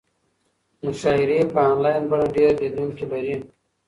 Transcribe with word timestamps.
مشاعرې 0.83 1.37
په 1.53 1.59
انلاین 1.71 2.03
بڼه 2.09 2.27
ډېر 2.35 2.51
لیدونکي 2.61 3.05
لري. 3.11 3.35